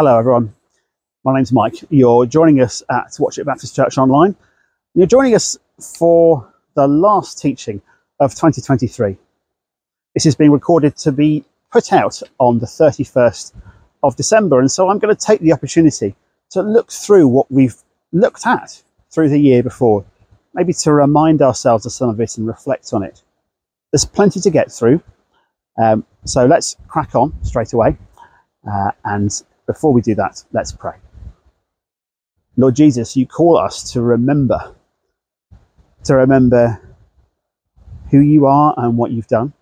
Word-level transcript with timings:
Hello, 0.00 0.18
everyone. 0.18 0.54
My 1.26 1.36
name's 1.36 1.52
Mike. 1.52 1.74
You're 1.90 2.24
joining 2.24 2.62
us 2.62 2.82
at 2.90 3.14
Watchet 3.18 3.44
Baptist 3.44 3.76
Church 3.76 3.98
Online. 3.98 4.34
You're 4.94 5.06
joining 5.06 5.34
us 5.34 5.58
for 5.98 6.50
the 6.74 6.88
last 6.88 7.38
teaching 7.38 7.82
of 8.18 8.30
2023. 8.30 9.18
This 10.14 10.24
is 10.24 10.34
being 10.34 10.52
recorded 10.52 10.96
to 10.96 11.12
be 11.12 11.44
put 11.70 11.92
out 11.92 12.22
on 12.38 12.60
the 12.60 12.66
31st 12.66 13.52
of 14.02 14.16
December, 14.16 14.58
and 14.58 14.72
so 14.72 14.88
I'm 14.88 14.98
going 15.00 15.14
to 15.14 15.26
take 15.26 15.42
the 15.42 15.52
opportunity 15.52 16.14
to 16.52 16.62
look 16.62 16.90
through 16.90 17.28
what 17.28 17.52
we've 17.52 17.76
looked 18.10 18.46
at 18.46 18.82
through 19.12 19.28
the 19.28 19.38
year 19.38 19.62
before, 19.62 20.02
maybe 20.54 20.72
to 20.72 20.94
remind 20.94 21.42
ourselves 21.42 21.84
of 21.84 21.92
some 21.92 22.08
of 22.08 22.18
it 22.22 22.38
and 22.38 22.46
reflect 22.46 22.94
on 22.94 23.02
it. 23.02 23.20
There's 23.92 24.06
plenty 24.06 24.40
to 24.40 24.50
get 24.50 24.72
through, 24.72 25.02
um, 25.76 26.06
so 26.24 26.46
let's 26.46 26.78
crack 26.88 27.14
on 27.14 27.34
straight 27.44 27.74
away. 27.74 27.98
Uh, 28.66 28.92
and 29.04 29.42
before 29.72 29.92
we 29.92 30.00
do 30.00 30.16
that, 30.16 30.42
let's 30.52 30.72
pray. 30.72 30.96
Lord 32.56 32.74
Jesus, 32.74 33.16
you 33.16 33.24
call 33.24 33.56
us 33.56 33.92
to 33.92 34.02
remember, 34.02 34.74
to 36.04 36.16
remember 36.16 36.80
who 38.10 38.18
you 38.18 38.46
are 38.46 38.74
and 38.76 38.98
what 38.98 39.12
you've 39.12 39.28
done, 39.28 39.52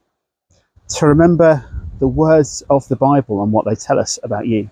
to 0.97 1.07
remember 1.07 1.63
the 1.99 2.09
words 2.09 2.63
of 2.71 2.89
the 2.89 2.97
Bible 2.97 3.43
and 3.43 3.53
what 3.53 3.67
they 3.67 3.75
tell 3.75 3.99
us 3.99 4.19
about 4.23 4.47
you, 4.47 4.71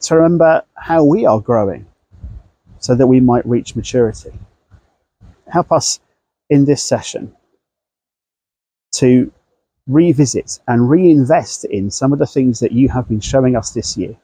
to 0.00 0.16
remember 0.16 0.62
how 0.74 1.04
we 1.04 1.26
are 1.26 1.40
growing 1.40 1.84
so 2.78 2.94
that 2.94 3.06
we 3.06 3.20
might 3.20 3.44
reach 3.46 3.76
maturity. 3.76 4.32
Help 5.52 5.70
us 5.70 6.00
in 6.48 6.64
this 6.64 6.82
session 6.82 7.36
to 8.92 9.30
revisit 9.86 10.60
and 10.66 10.88
reinvest 10.88 11.64
in 11.66 11.90
some 11.90 12.12
of 12.12 12.18
the 12.18 12.26
things 12.26 12.60
that 12.60 12.72
you 12.72 12.88
have 12.88 13.08
been 13.08 13.20
showing 13.20 13.56
us 13.56 13.70
this 13.70 13.96
year. 13.96 14.16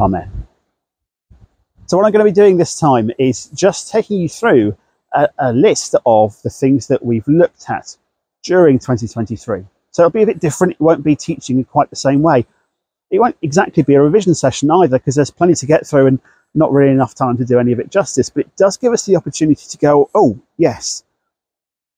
Amen. 0.00 0.46
So, 1.86 1.96
what 1.96 2.06
I'm 2.06 2.12
going 2.12 2.24
to 2.24 2.30
be 2.30 2.34
doing 2.34 2.56
this 2.56 2.78
time 2.78 3.10
is 3.18 3.46
just 3.46 3.90
taking 3.90 4.20
you 4.20 4.28
through 4.28 4.76
a, 5.14 5.28
a 5.38 5.52
list 5.52 5.94
of 6.04 6.40
the 6.42 6.50
things 6.50 6.86
that 6.88 7.04
we've 7.04 7.26
looked 7.26 7.70
at 7.70 7.96
during 8.42 8.78
2023. 8.78 9.64
So, 9.90 10.02
it'll 10.02 10.10
be 10.10 10.22
a 10.22 10.26
bit 10.26 10.40
different. 10.40 10.74
It 10.74 10.80
won't 10.80 11.02
be 11.02 11.16
teaching 11.16 11.58
in 11.58 11.64
quite 11.64 11.90
the 11.90 11.96
same 11.96 12.22
way. 12.22 12.46
It 13.10 13.20
won't 13.20 13.36
exactly 13.40 13.82
be 13.82 13.94
a 13.94 14.02
revision 14.02 14.34
session 14.34 14.70
either, 14.70 14.98
because 14.98 15.14
there's 15.14 15.30
plenty 15.30 15.54
to 15.54 15.66
get 15.66 15.86
through 15.86 16.06
and 16.06 16.20
not 16.54 16.72
really 16.72 16.92
enough 16.92 17.14
time 17.14 17.36
to 17.38 17.44
do 17.44 17.58
any 17.58 17.72
of 17.72 17.80
it 17.80 17.90
justice. 17.90 18.28
But 18.28 18.46
it 18.46 18.56
does 18.56 18.76
give 18.76 18.92
us 18.92 19.06
the 19.06 19.16
opportunity 19.16 19.66
to 19.66 19.78
go, 19.78 20.10
oh, 20.14 20.38
yes, 20.58 21.04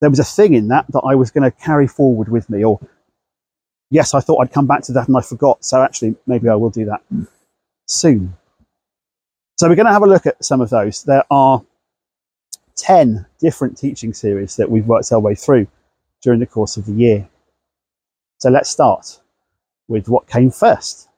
there 0.00 0.10
was 0.10 0.18
a 0.18 0.24
thing 0.24 0.54
in 0.54 0.68
that 0.68 0.86
that 0.88 1.00
I 1.00 1.14
was 1.14 1.30
going 1.30 1.50
to 1.50 1.56
carry 1.56 1.86
forward 1.86 2.28
with 2.28 2.48
me, 2.50 2.64
or 2.64 2.80
yes, 3.90 4.14
I 4.14 4.20
thought 4.20 4.40
I'd 4.40 4.52
come 4.52 4.66
back 4.66 4.82
to 4.82 4.92
that 4.92 5.08
and 5.08 5.16
I 5.16 5.20
forgot. 5.20 5.64
So 5.64 5.82
actually, 5.82 6.16
maybe 6.26 6.48
I 6.48 6.54
will 6.54 6.70
do 6.70 6.86
that 6.86 7.02
soon. 7.86 8.34
So 9.58 9.68
we're 9.68 9.74
going 9.74 9.86
to 9.86 9.92
have 9.92 10.02
a 10.02 10.06
look 10.06 10.26
at 10.26 10.42
some 10.42 10.62
of 10.62 10.70
those. 10.70 11.02
There 11.02 11.24
are 11.30 11.62
10 12.76 13.26
different 13.38 13.76
teaching 13.76 14.14
series 14.14 14.56
that 14.56 14.70
we've 14.70 14.86
worked 14.86 15.12
our 15.12 15.20
way 15.20 15.34
through 15.34 15.66
during 16.22 16.40
the 16.40 16.46
course 16.46 16.78
of 16.78 16.86
the 16.86 16.92
year. 16.92 17.28
So 18.38 18.48
let's 18.48 18.70
start 18.70 19.20
with 19.86 20.08
what 20.08 20.26
came 20.26 20.50
first. 20.50 21.08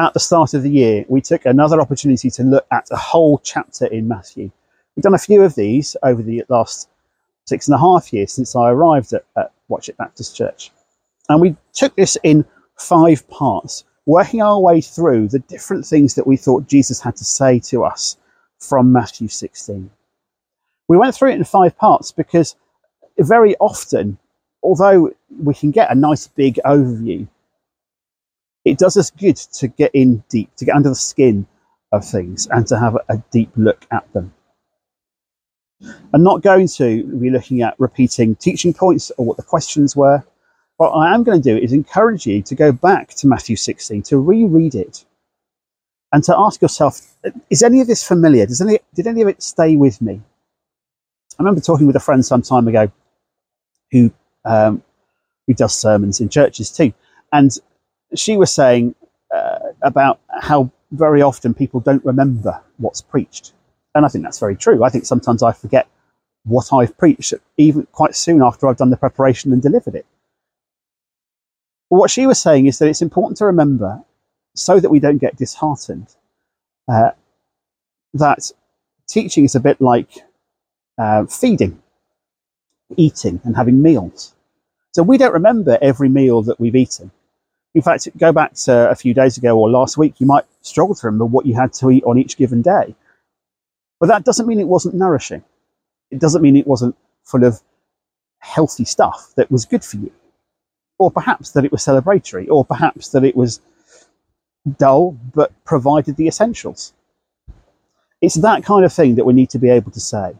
At 0.00 0.14
the 0.14 0.20
start 0.20 0.54
of 0.54 0.62
the 0.62 0.70
year, 0.70 1.04
we 1.08 1.20
took 1.20 1.44
another 1.44 1.80
opportunity 1.80 2.30
to 2.30 2.42
look 2.42 2.66
at 2.72 2.88
a 2.90 2.96
whole 2.96 3.38
chapter 3.38 3.86
in 3.86 4.08
Matthew. 4.08 4.50
We've 4.96 5.04
done 5.04 5.14
a 5.14 5.18
few 5.18 5.42
of 5.42 5.54
these 5.54 5.96
over 6.02 6.22
the 6.22 6.42
last 6.48 6.88
six 7.50 7.66
and 7.66 7.74
a 7.74 7.78
half 7.78 8.12
years 8.12 8.32
since 8.32 8.54
I 8.54 8.70
arrived 8.70 9.12
at, 9.12 9.24
at 9.36 9.52
Watchet 9.68 9.96
Baptist 9.96 10.36
Church. 10.36 10.70
And 11.28 11.40
we 11.40 11.56
took 11.72 11.94
this 11.96 12.16
in 12.22 12.44
five 12.78 13.28
parts, 13.28 13.84
working 14.06 14.40
our 14.40 14.60
way 14.60 14.80
through 14.80 15.28
the 15.28 15.40
different 15.40 15.84
things 15.84 16.14
that 16.14 16.28
we 16.28 16.36
thought 16.36 16.68
Jesus 16.68 17.00
had 17.00 17.16
to 17.16 17.24
say 17.24 17.58
to 17.70 17.84
us 17.84 18.16
from 18.60 18.92
Matthew 18.92 19.26
16. 19.26 19.90
We 20.86 20.96
went 20.96 21.14
through 21.14 21.32
it 21.32 21.36
in 21.36 21.44
five 21.44 21.76
parts 21.76 22.12
because 22.12 22.54
very 23.18 23.56
often, 23.56 24.16
although 24.62 25.12
we 25.42 25.54
can 25.54 25.72
get 25.72 25.90
a 25.90 25.94
nice 25.94 26.28
big 26.28 26.60
overview, 26.64 27.26
it 28.64 28.78
does 28.78 28.96
us 28.96 29.10
good 29.10 29.36
to 29.58 29.66
get 29.66 29.90
in 29.92 30.22
deep, 30.28 30.54
to 30.56 30.64
get 30.64 30.76
under 30.76 30.90
the 30.90 30.94
skin 30.94 31.48
of 31.90 32.04
things 32.04 32.46
and 32.46 32.64
to 32.68 32.78
have 32.78 32.96
a 33.08 33.22
deep 33.32 33.50
look 33.56 33.86
at 33.90 34.12
them. 34.12 34.32
I'm 36.12 36.22
not 36.22 36.42
going 36.42 36.68
to 36.68 37.04
be 37.04 37.30
looking 37.30 37.62
at 37.62 37.78
repeating 37.78 38.36
teaching 38.36 38.74
points 38.74 39.10
or 39.16 39.24
what 39.24 39.36
the 39.36 39.42
questions 39.42 39.96
were. 39.96 40.22
What 40.76 40.90
I 40.90 41.14
am 41.14 41.24
going 41.24 41.40
to 41.40 41.54
do 41.54 41.62
is 41.62 41.72
encourage 41.72 42.26
you 42.26 42.42
to 42.42 42.54
go 42.54 42.72
back 42.72 43.08
to 43.16 43.26
Matthew 43.26 43.56
16, 43.56 44.02
to 44.04 44.18
reread 44.18 44.74
it, 44.74 45.04
and 46.12 46.24
to 46.24 46.36
ask 46.36 46.62
yourself, 46.62 47.00
is 47.50 47.62
any 47.62 47.80
of 47.80 47.86
this 47.86 48.02
familiar? 48.02 48.46
Does 48.46 48.60
any, 48.60 48.78
did 48.94 49.06
any 49.06 49.22
of 49.22 49.28
it 49.28 49.42
stay 49.42 49.76
with 49.76 50.00
me? 50.00 50.20
I 51.38 51.42
remember 51.42 51.60
talking 51.60 51.86
with 51.86 51.96
a 51.96 52.00
friend 52.00 52.24
some 52.24 52.42
time 52.42 52.66
ago 52.68 52.90
who, 53.92 54.12
um, 54.44 54.82
who 55.46 55.54
does 55.54 55.74
sermons 55.74 56.20
in 56.20 56.28
churches 56.28 56.70
too. 56.70 56.92
And 57.32 57.50
she 58.14 58.36
was 58.36 58.52
saying 58.52 58.94
uh, 59.34 59.58
about 59.82 60.18
how 60.40 60.70
very 60.90 61.22
often 61.22 61.54
people 61.54 61.80
don't 61.80 62.04
remember 62.04 62.60
what's 62.78 63.00
preached. 63.00 63.52
And 63.94 64.04
I 64.04 64.08
think 64.08 64.24
that's 64.24 64.38
very 64.38 64.56
true. 64.56 64.84
I 64.84 64.88
think 64.88 65.04
sometimes 65.04 65.42
I 65.42 65.52
forget 65.52 65.88
what 66.44 66.72
I've 66.72 66.96
preached, 66.96 67.34
even 67.56 67.86
quite 67.92 68.14
soon 68.14 68.42
after 68.42 68.66
I've 68.66 68.76
done 68.76 68.90
the 68.90 68.96
preparation 68.96 69.52
and 69.52 69.60
delivered 69.60 69.94
it. 69.94 70.06
What 71.88 72.10
she 72.10 72.26
was 72.26 72.40
saying 72.40 72.66
is 72.66 72.78
that 72.78 72.88
it's 72.88 73.02
important 73.02 73.36
to 73.38 73.46
remember, 73.46 74.02
so 74.54 74.78
that 74.78 74.90
we 74.90 75.00
don't 75.00 75.18
get 75.18 75.36
disheartened, 75.36 76.06
uh, 76.88 77.10
that 78.14 78.50
teaching 79.08 79.44
is 79.44 79.54
a 79.54 79.60
bit 79.60 79.80
like 79.80 80.10
uh, 80.98 81.26
feeding, 81.26 81.82
eating, 82.96 83.40
and 83.44 83.56
having 83.56 83.82
meals. 83.82 84.34
So 84.92 85.02
we 85.02 85.18
don't 85.18 85.32
remember 85.32 85.78
every 85.82 86.08
meal 86.08 86.42
that 86.42 86.60
we've 86.60 86.76
eaten. 86.76 87.10
In 87.74 87.82
fact, 87.82 88.08
go 88.18 88.32
back 88.32 88.54
to 88.54 88.90
a 88.90 88.94
few 88.94 89.14
days 89.14 89.36
ago 89.36 89.56
or 89.56 89.70
last 89.70 89.96
week, 89.96 90.20
you 90.20 90.26
might 90.26 90.44
struggle 90.62 90.94
to 90.96 91.06
remember 91.06 91.26
what 91.26 91.46
you 91.46 91.54
had 91.54 91.72
to 91.74 91.90
eat 91.90 92.04
on 92.04 92.18
each 92.18 92.36
given 92.36 92.62
day. 92.62 92.94
But 94.00 94.08
that 94.08 94.24
doesn't 94.24 94.46
mean 94.46 94.58
it 94.58 94.66
wasn't 94.66 94.94
nourishing. 94.94 95.44
It 96.10 96.18
doesn't 96.18 96.42
mean 96.42 96.56
it 96.56 96.66
wasn't 96.66 96.96
full 97.22 97.44
of 97.44 97.60
healthy 98.38 98.84
stuff 98.84 99.32
that 99.36 99.50
was 99.50 99.66
good 99.66 99.84
for 99.84 99.98
you. 99.98 100.10
Or 100.98 101.10
perhaps 101.10 101.52
that 101.52 101.64
it 101.64 101.70
was 101.70 101.84
celebratory, 101.84 102.48
or 102.50 102.64
perhaps 102.64 103.10
that 103.10 103.24
it 103.24 103.36
was 103.36 103.60
dull 104.78 105.16
but 105.34 105.52
provided 105.64 106.16
the 106.16 106.26
essentials. 106.26 106.92
It's 108.20 108.34
that 108.36 108.64
kind 108.64 108.84
of 108.84 108.92
thing 108.92 109.14
that 109.14 109.24
we 109.24 109.32
need 109.32 109.50
to 109.50 109.58
be 109.58 109.70
able 109.70 109.90
to 109.92 110.00
say. 110.00 110.34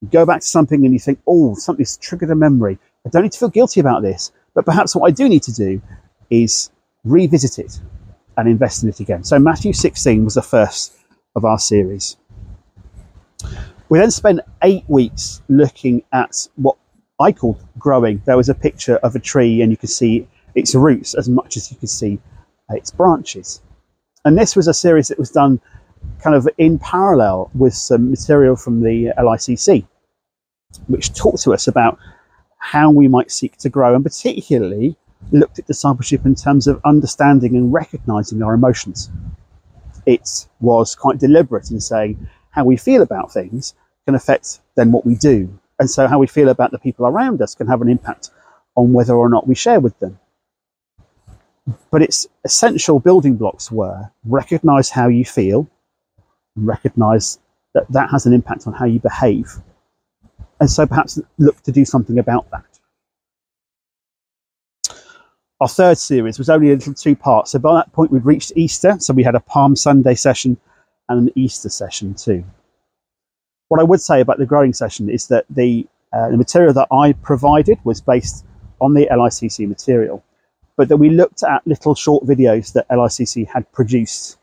You 0.00 0.08
go 0.08 0.26
back 0.26 0.40
to 0.40 0.46
something 0.46 0.84
and 0.84 0.92
you 0.92 1.00
think, 1.00 1.20
oh, 1.26 1.54
something's 1.54 1.96
triggered 1.96 2.30
a 2.30 2.34
memory. 2.34 2.78
I 3.04 3.08
don't 3.08 3.22
need 3.22 3.32
to 3.32 3.38
feel 3.38 3.48
guilty 3.48 3.80
about 3.80 4.02
this. 4.02 4.30
But 4.54 4.64
perhaps 4.64 4.94
what 4.94 5.08
I 5.08 5.10
do 5.10 5.28
need 5.28 5.42
to 5.44 5.52
do 5.52 5.80
is 6.30 6.70
revisit 7.04 7.58
it 7.58 7.80
and 8.36 8.48
invest 8.48 8.82
in 8.82 8.88
it 8.88 9.00
again. 9.00 9.24
So 9.24 9.38
Matthew 9.38 9.72
16 9.72 10.24
was 10.24 10.34
the 10.34 10.42
first 10.42 10.96
of 11.34 11.44
our 11.44 11.58
series. 11.58 12.16
We 13.88 13.98
then 13.98 14.10
spent 14.10 14.40
eight 14.62 14.84
weeks 14.88 15.42
looking 15.48 16.02
at 16.12 16.48
what 16.56 16.76
I 17.20 17.32
called 17.32 17.64
growing. 17.78 18.20
There 18.24 18.36
was 18.36 18.48
a 18.48 18.54
picture 18.54 18.96
of 18.96 19.14
a 19.14 19.20
tree, 19.20 19.62
and 19.62 19.70
you 19.70 19.76
could 19.76 19.90
see 19.90 20.26
its 20.54 20.74
roots 20.74 21.14
as 21.14 21.28
much 21.28 21.56
as 21.56 21.70
you 21.70 21.76
could 21.76 21.90
see 21.90 22.18
its 22.70 22.90
branches. 22.90 23.60
And 24.24 24.36
this 24.36 24.56
was 24.56 24.66
a 24.66 24.74
series 24.74 25.08
that 25.08 25.18
was 25.18 25.30
done 25.30 25.60
kind 26.20 26.34
of 26.34 26.48
in 26.58 26.78
parallel 26.78 27.50
with 27.54 27.74
some 27.74 28.10
material 28.10 28.56
from 28.56 28.82
the 28.82 29.12
LICC, 29.18 29.86
which 30.88 31.14
talked 31.14 31.42
to 31.42 31.54
us 31.54 31.68
about 31.68 31.98
how 32.58 32.90
we 32.90 33.06
might 33.06 33.30
seek 33.30 33.56
to 33.58 33.68
grow, 33.68 33.94
and 33.94 34.04
particularly 34.04 34.96
looked 35.30 35.58
at 35.58 35.66
discipleship 35.66 36.26
in 36.26 36.34
terms 36.34 36.66
of 36.66 36.80
understanding 36.84 37.56
and 37.56 37.72
recognizing 37.72 38.42
our 38.42 38.54
emotions. 38.54 39.10
It 40.06 40.46
was 40.60 40.94
quite 40.94 41.18
deliberate 41.18 41.70
in 41.70 41.80
saying, 41.80 42.28
how 42.56 42.64
we 42.64 42.76
feel 42.76 43.02
about 43.02 43.32
things 43.32 43.74
can 44.06 44.14
affect 44.14 44.60
then 44.74 44.90
what 44.90 45.06
we 45.06 45.14
do. 45.14 45.56
And 45.78 45.88
so 45.88 46.08
how 46.08 46.18
we 46.18 46.26
feel 46.26 46.48
about 46.48 46.70
the 46.70 46.78
people 46.78 47.06
around 47.06 47.42
us 47.42 47.54
can 47.54 47.66
have 47.66 47.82
an 47.82 47.88
impact 47.88 48.30
on 48.74 48.92
whether 48.94 49.14
or 49.14 49.28
not 49.28 49.46
we 49.46 49.54
share 49.54 49.78
with 49.78 49.96
them. 49.98 50.18
But 51.90 52.02
its 52.02 52.26
essential 52.44 52.98
building 52.98 53.36
blocks 53.36 53.70
were 53.70 54.10
recognize 54.24 54.88
how 54.88 55.08
you 55.08 55.24
feel, 55.24 55.68
recognize 56.56 57.38
that 57.74 57.86
that 57.90 58.10
has 58.10 58.24
an 58.24 58.32
impact 58.32 58.66
on 58.66 58.72
how 58.72 58.86
you 58.86 59.00
behave. 59.00 59.52
And 60.58 60.70
so 60.70 60.86
perhaps 60.86 61.20
look 61.38 61.60
to 61.62 61.72
do 61.72 61.84
something 61.84 62.18
about 62.18 62.50
that. 62.50 62.64
Our 65.60 65.68
third 65.68 65.98
series 65.98 66.38
was 66.38 66.48
only 66.48 66.70
a 66.70 66.74
little 66.74 66.94
two 66.94 67.16
parts. 67.16 67.50
So 67.50 67.58
by 67.58 67.74
that 67.74 67.92
point, 67.92 68.10
we'd 68.10 68.24
reached 68.24 68.52
Easter. 68.56 68.96
So 68.98 69.12
we 69.12 69.22
had 69.22 69.34
a 69.34 69.40
Palm 69.40 69.76
Sunday 69.76 70.14
session 70.14 70.56
and 71.08 71.28
an 71.28 71.32
Easter 71.36 71.68
session 71.68 72.14
too. 72.14 72.44
What 73.68 73.80
I 73.80 73.84
would 73.84 74.00
say 74.00 74.20
about 74.20 74.38
the 74.38 74.46
growing 74.46 74.72
session 74.72 75.08
is 75.10 75.28
that 75.28 75.44
the, 75.50 75.86
uh, 76.12 76.30
the 76.30 76.36
material 76.36 76.72
that 76.74 76.88
I 76.92 77.12
provided 77.14 77.78
was 77.84 78.00
based 78.00 78.44
on 78.80 78.94
the 78.94 79.08
LICC 79.10 79.68
material. 79.68 80.22
but 80.76 80.88
that 80.88 80.98
we 80.98 81.10
looked 81.10 81.42
at 81.42 81.66
little 81.66 81.94
short 81.94 82.24
videos 82.24 82.72
that 82.74 82.88
LICC 82.88 83.46
had 83.48 83.70
produced. 83.72 84.38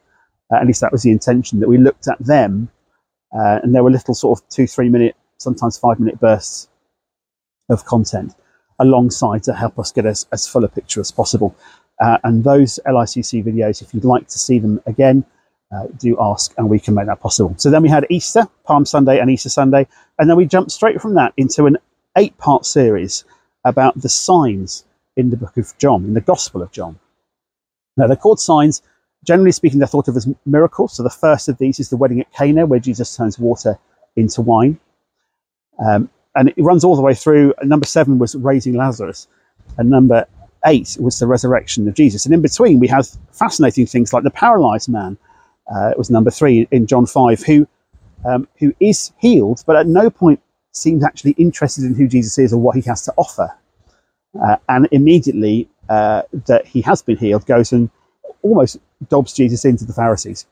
Uh, 0.51 0.57
at 0.57 0.67
least 0.67 0.81
that 0.81 0.91
was 0.91 1.03
the 1.03 1.11
intention, 1.11 1.59
that 1.59 1.69
we 1.69 1.77
looked 1.77 2.07
at 2.07 2.19
them, 2.19 2.69
uh, 3.33 3.59
and 3.63 3.73
there 3.73 3.83
were 3.83 3.91
little 3.91 4.13
sort 4.13 4.39
of 4.39 4.49
two, 4.49 4.67
three 4.67 4.89
minute, 4.89 5.15
sometimes 5.37 5.77
five 5.77 5.99
minute 5.99 6.19
bursts 6.19 6.67
of 7.69 7.85
content 7.85 8.35
alongside 8.79 9.43
to 9.43 9.53
help 9.53 9.79
us 9.79 9.91
get 9.91 10.05
as, 10.05 10.25
as 10.31 10.47
full 10.47 10.63
a 10.63 10.67
picture 10.67 10.99
as 10.99 11.11
possible. 11.11 11.55
Uh, 12.01 12.17
and 12.23 12.43
those 12.43 12.79
LICC 12.85 13.43
videos, 13.45 13.81
if 13.81 13.93
you'd 13.93 14.03
like 14.03 14.27
to 14.27 14.39
see 14.39 14.59
them 14.59 14.81
again, 14.85 15.23
uh, 15.73 15.87
do 15.97 16.17
ask 16.19 16.53
and 16.57 16.69
we 16.69 16.79
can 16.79 16.93
make 16.93 17.07
that 17.07 17.21
possible. 17.21 17.53
So 17.57 17.69
then 17.69 17.81
we 17.81 17.89
had 17.89 18.05
Easter, 18.09 18.47
Palm 18.65 18.85
Sunday, 18.85 19.19
and 19.19 19.29
Easter 19.29 19.49
Sunday. 19.49 19.87
And 20.19 20.29
then 20.29 20.37
we 20.37 20.45
jumped 20.45 20.71
straight 20.71 21.01
from 21.01 21.15
that 21.15 21.33
into 21.37 21.65
an 21.65 21.77
eight 22.17 22.37
part 22.37 22.65
series 22.65 23.23
about 23.65 23.99
the 23.99 24.09
signs 24.09 24.85
in 25.15 25.29
the 25.29 25.37
book 25.37 25.57
of 25.57 25.73
John, 25.77 26.05
in 26.05 26.13
the 26.13 26.21
Gospel 26.21 26.61
of 26.61 26.71
John. 26.71 26.99
Now, 27.97 28.07
they're 28.07 28.15
called 28.15 28.39
signs. 28.39 28.81
Generally 29.25 29.53
speaking, 29.53 29.79
they're 29.79 29.87
thought 29.87 30.07
of 30.07 30.17
as 30.17 30.27
miracles. 30.45 30.93
So 30.93 31.03
the 31.03 31.09
first 31.09 31.47
of 31.47 31.57
these 31.57 31.79
is 31.79 31.89
the 31.89 31.97
wedding 31.97 32.19
at 32.19 32.31
Cana, 32.33 32.65
where 32.65 32.79
Jesus 32.79 33.15
turns 33.15 33.39
water 33.39 33.79
into 34.15 34.41
wine. 34.41 34.79
Um, 35.83 36.09
and 36.35 36.49
it 36.49 36.57
runs 36.57 36.83
all 36.83 36.95
the 36.95 37.01
way 37.01 37.13
through. 37.13 37.53
Number 37.63 37.85
seven 37.85 38.19
was 38.19 38.35
raising 38.35 38.73
Lazarus, 38.73 39.27
and 39.77 39.89
number 39.89 40.25
eight 40.65 40.97
was 40.99 41.19
the 41.19 41.27
resurrection 41.27 41.87
of 41.87 41.93
Jesus. 41.93 42.25
And 42.25 42.33
in 42.33 42.41
between, 42.41 42.79
we 42.79 42.87
have 42.87 43.07
fascinating 43.31 43.85
things 43.85 44.13
like 44.13 44.23
the 44.23 44.31
paralyzed 44.31 44.89
man. 44.89 45.17
Uh, 45.67 45.89
it 45.89 45.97
was 45.97 46.09
number 46.09 46.31
three 46.31 46.67
in 46.71 46.87
John 46.87 47.05
five, 47.05 47.41
who 47.43 47.67
um, 48.25 48.47
who 48.59 48.73
is 48.79 49.11
healed, 49.17 49.63
but 49.65 49.75
at 49.75 49.87
no 49.87 50.09
point 50.09 50.41
seems 50.71 51.03
actually 51.03 51.31
interested 51.31 51.83
in 51.83 51.93
who 51.93 52.07
Jesus 52.07 52.37
is 52.37 52.53
or 52.53 52.59
what 52.59 52.75
he 52.75 52.81
has 52.81 53.03
to 53.03 53.13
offer. 53.17 53.49
Uh, 54.41 54.57
and 54.67 54.87
immediately 54.91 55.69
uh, 55.89 56.23
that 56.47 56.65
he 56.65 56.81
has 56.81 57.01
been 57.03 57.17
healed, 57.17 57.45
goes 57.45 57.71
and 57.71 57.89
almost 58.41 58.77
dobs 59.09 59.33
Jesus 59.33 59.63
into 59.63 59.85
the 59.85 59.93
Pharisees. 59.93 60.47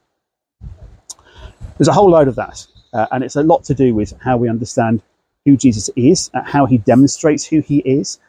There's 1.78 1.88
a 1.88 1.94
whole 1.94 2.12
load 2.12 2.28
of 2.28 2.36
that, 2.36 2.68
uh, 2.94 3.08
and 3.12 3.24
it's 3.24 3.36
a 3.36 3.44
lot 3.44 3.64
to 3.66 3.74
do 3.74 3.96
with 3.96 4.14
how 4.22 4.38
we 4.38 4.50
understand 4.50 5.02
who 5.46 5.58
Jesus 5.58 5.90
is, 5.96 6.30
uh, 6.34 6.44
how 6.44 6.68
he 6.68 6.78
demonstrates 6.78 7.44
who 7.44 7.62
he 7.62 7.80
is, 7.80 8.20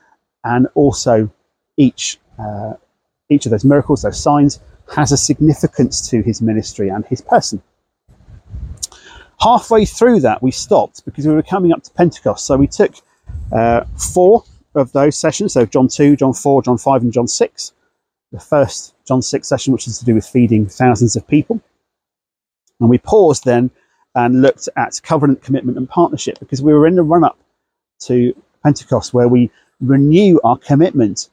and 0.45 0.69
also 0.75 1.31
each 1.77 2.19
uh, 2.39 2.75
each 3.33 3.47
of 3.47 3.51
those 3.51 3.65
miracles, 3.65 4.03
those 4.03 4.23
signs, 4.23 4.61
has 4.95 5.13
a 5.13 5.17
significance 5.17 6.09
to 6.11 6.23
his 6.23 6.43
ministry 6.43 6.89
and 6.89 7.05
his 7.07 7.21
person. 7.21 7.63
Halfway 9.41 9.85
through 9.85 10.21
that, 10.21 10.43
we 10.43 10.51
stopped 10.51 11.05
because 11.05 11.27
we 11.27 11.35
were 11.35 11.43
coming 11.43 11.73
up 11.73 11.83
to 11.83 11.91
Pentecost. 11.93 12.47
So 12.47 12.57
we 12.57 12.69
took 12.69 12.95
uh, 13.51 13.85
four 13.97 14.45
of 14.75 14.93
those 14.93 15.19
sessions, 15.19 15.55
so 15.55 15.67
John 15.67 15.89
2, 15.89 16.17
John 16.17 16.33
4, 16.33 16.63
John 16.63 16.79
5, 16.79 17.03
and 17.03 17.13
John 17.13 17.27
6. 17.27 17.73
The 18.31 18.41
first 18.41 18.95
John 19.07 19.21
6 19.21 19.47
session, 19.47 19.73
which 19.73 19.87
is 19.87 19.99
to 19.99 20.05
do 20.05 20.15
with 20.15 20.27
feeding 20.27 20.67
thousands 20.67 21.17
of 21.17 21.27
people. 21.27 21.61
And 22.81 22.89
we 22.89 22.99
paused 22.99 23.45
then 23.45 23.71
and 24.15 24.43
looked 24.43 24.69
at 24.77 25.01
covenant 25.03 25.43
commitment 25.43 25.79
and 25.79 25.89
partnership 25.89 26.39
because 26.39 26.63
we 26.63 26.73
were 26.73 26.87
in 26.87 26.97
the 26.97 27.03
run 27.03 27.25
up 27.25 27.39
to 28.01 28.35
Pentecost 28.63 29.15
where 29.15 29.29
we 29.29 29.51
renew 29.81 30.39
our 30.45 30.57
commitment 30.57 31.29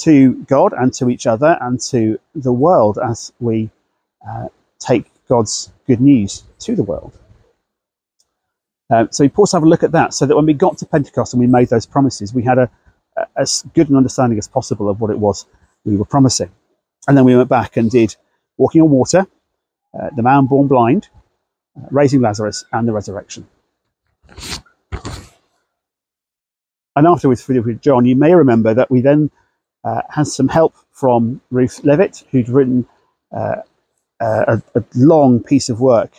to 0.00 0.34
God 0.44 0.72
and 0.72 0.92
to 0.94 1.10
each 1.10 1.26
other 1.26 1.58
and 1.60 1.80
to 1.82 2.18
the 2.34 2.52
world 2.52 2.98
as 3.02 3.32
we 3.40 3.70
uh, 4.28 4.48
take 4.78 5.10
God's 5.28 5.72
good 5.86 6.00
news 6.00 6.44
to 6.60 6.74
the 6.74 6.82
world. 6.82 7.18
Um, 8.90 9.08
so 9.12 9.22
we 9.22 9.28
paused 9.28 9.52
to 9.52 9.56
have 9.56 9.62
a 9.62 9.68
look 9.68 9.82
at 9.82 9.92
that 9.92 10.14
so 10.14 10.26
that 10.26 10.34
when 10.34 10.46
we 10.46 10.54
got 10.54 10.78
to 10.78 10.86
Pentecost 10.86 11.32
and 11.32 11.40
we 11.40 11.46
made 11.46 11.68
those 11.68 11.86
promises, 11.86 12.34
we 12.34 12.42
had 12.42 12.58
a, 12.58 12.70
a, 13.16 13.26
as 13.36 13.64
good 13.74 13.88
an 13.88 13.96
understanding 13.96 14.38
as 14.38 14.48
possible 14.48 14.88
of 14.88 15.00
what 15.00 15.10
it 15.10 15.18
was 15.18 15.46
we 15.84 15.96
were 15.96 16.04
promising. 16.04 16.50
And 17.06 17.16
then 17.16 17.24
we 17.24 17.36
went 17.36 17.48
back 17.48 17.76
and 17.76 17.90
did 17.90 18.16
walking 18.56 18.82
on 18.82 18.90
water, 18.90 19.26
uh, 19.98 20.10
the 20.16 20.22
man 20.22 20.46
born 20.46 20.66
blind, 20.66 21.08
uh, 21.76 21.86
raising 21.90 22.20
Lazarus, 22.20 22.64
and 22.72 22.86
the 22.86 22.92
resurrection. 22.92 23.46
And 26.96 27.06
afterwards, 27.06 27.46
with 27.46 27.80
John, 27.80 28.04
you 28.04 28.16
may 28.16 28.34
remember 28.34 28.74
that 28.74 28.90
we 28.90 29.00
then 29.00 29.30
uh, 29.84 30.02
had 30.10 30.26
some 30.26 30.48
help 30.48 30.74
from 30.92 31.40
Ruth 31.50 31.82
Levitt, 31.84 32.24
who'd 32.30 32.48
written 32.48 32.86
uh, 33.34 33.56
uh, 34.20 34.58
a, 34.74 34.78
a, 34.78 34.84
long 34.94 35.42
piece 35.42 35.68
of 35.68 35.80
work 35.80 36.12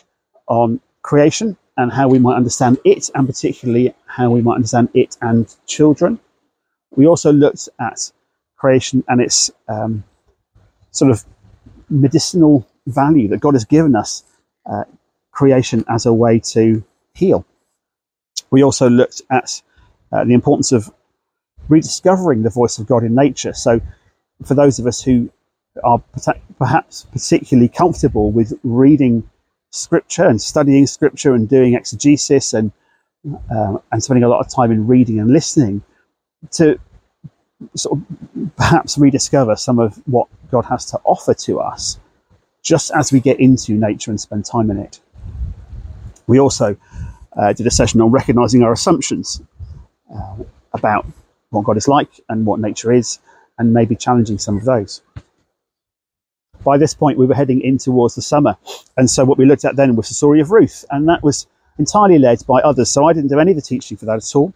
on 0.48 0.80
creation 1.02 1.56
and 1.76 1.92
how 1.92 2.08
we 2.08 2.18
might 2.18 2.36
understand 2.36 2.78
it, 2.84 3.10
and 3.14 3.26
particularly 3.26 3.94
how 4.06 4.30
we 4.30 4.42
might 4.42 4.56
understand 4.56 4.88
it 4.94 5.16
and 5.22 5.54
children. 5.66 6.18
We 6.96 7.06
also 7.06 7.32
looked 7.32 7.68
at 7.80 8.10
creation 8.56 9.04
and 9.08 9.20
its 9.20 9.50
um, 9.68 10.04
sort 10.90 11.10
of 11.10 11.24
medicinal 11.88 12.66
value 12.86 13.28
that 13.28 13.40
God 13.40 13.54
has 13.54 13.64
given 13.64 13.94
us 13.94 14.24
uh, 14.70 14.84
creation 15.30 15.84
as 15.88 16.06
a 16.06 16.12
way 16.12 16.38
to 16.38 16.84
heal. 17.14 17.44
We 18.50 18.62
also 18.62 18.88
looked 18.88 19.22
at 19.30 19.62
uh, 20.12 20.24
the 20.24 20.34
importance 20.34 20.72
of 20.72 20.92
rediscovering 21.68 22.42
the 22.42 22.50
voice 22.50 22.78
of 22.78 22.86
God 22.86 23.04
in 23.04 23.14
nature. 23.14 23.52
So, 23.52 23.80
for 24.44 24.54
those 24.54 24.78
of 24.78 24.86
us 24.86 25.02
who 25.02 25.30
are 25.84 26.02
perhaps 26.58 27.06
particularly 27.12 27.68
comfortable 27.68 28.30
with 28.30 28.52
reading 28.62 29.28
scripture 29.70 30.26
and 30.26 30.40
studying 30.40 30.86
scripture 30.86 31.34
and 31.34 31.48
doing 31.48 31.74
exegesis 31.74 32.52
and 32.52 32.72
uh, 33.50 33.78
and 33.92 34.02
spending 34.02 34.24
a 34.24 34.28
lot 34.28 34.40
of 34.40 34.52
time 34.52 34.72
in 34.72 34.86
reading 34.86 35.20
and 35.20 35.30
listening, 35.30 35.82
to 36.50 36.78
sort 37.76 37.98
of 37.98 38.56
perhaps 38.56 38.98
rediscover 38.98 39.54
some 39.54 39.78
of 39.78 39.96
what 40.06 40.28
God 40.50 40.64
has 40.64 40.84
to 40.86 41.00
offer 41.04 41.34
to 41.34 41.60
us, 41.60 41.98
just 42.62 42.90
as 42.90 43.12
we 43.12 43.20
get 43.20 43.38
into 43.38 43.74
nature 43.74 44.10
and 44.10 44.20
spend 44.20 44.44
time 44.44 44.70
in 44.70 44.78
it. 44.78 45.00
We 46.26 46.40
also 46.40 46.76
uh, 47.36 47.52
did 47.52 47.66
a 47.66 47.70
session 47.70 48.00
on 48.00 48.10
recognizing 48.10 48.62
our 48.62 48.72
assumptions 48.72 49.40
uh, 50.14 50.36
about 50.72 51.06
what 51.52 51.64
God 51.64 51.76
is 51.76 51.88
like 51.88 52.20
and 52.28 52.46
what 52.46 52.60
nature 52.60 52.92
is, 52.92 53.18
and 53.58 53.72
maybe 53.72 53.94
challenging 53.94 54.38
some 54.38 54.56
of 54.56 54.64
those. 54.64 55.02
By 56.64 56.78
this 56.78 56.94
point, 56.94 57.18
we 57.18 57.26
were 57.26 57.34
heading 57.34 57.60
in 57.60 57.78
towards 57.78 58.14
the 58.14 58.22
summer, 58.22 58.56
and 58.96 59.10
so 59.10 59.24
what 59.24 59.38
we 59.38 59.44
looked 59.44 59.64
at 59.64 59.76
then 59.76 59.96
was 59.96 60.08
the 60.08 60.14
story 60.14 60.40
of 60.40 60.50
Ruth, 60.50 60.84
and 60.90 61.08
that 61.08 61.22
was 61.22 61.46
entirely 61.78 62.18
led 62.18 62.46
by 62.46 62.60
others. 62.60 62.90
So 62.90 63.04
I 63.06 63.12
didn't 63.12 63.30
do 63.30 63.40
any 63.40 63.52
of 63.52 63.56
the 63.56 63.62
teaching 63.62 63.96
for 63.96 64.06
that 64.06 64.16
at 64.16 64.36
all. 64.36 64.52